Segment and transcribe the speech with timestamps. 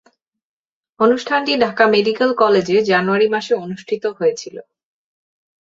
[0.99, 4.61] অনুষ্ঠানটি ঢাকা মেডিকেল কলেজে জানুয়ারি মাসে অনুষ্ঠিত হয়েছিলো।